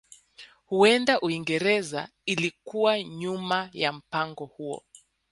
[0.65, 4.83] Huenda Uingereza ilikuwa nyuma ya mpango huo